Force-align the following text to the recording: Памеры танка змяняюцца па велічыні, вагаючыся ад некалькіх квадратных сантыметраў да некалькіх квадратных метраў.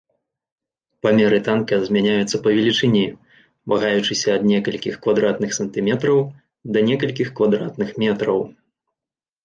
Памеры 1.05 1.37
танка 1.47 1.73
змяняюцца 1.89 2.41
па 2.47 2.55
велічыні, 2.57 3.05
вагаючыся 3.75 4.27
ад 4.39 4.49
некалькіх 4.55 4.99
квадратных 5.07 5.51
сантыметраў 5.61 6.17
да 6.75 6.79
некалькіх 6.93 7.27
квадратных 7.41 7.89
метраў. 8.05 8.39